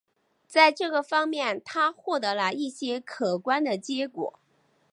[0.47, 4.39] 在这个方面他获得了一些可观的结果。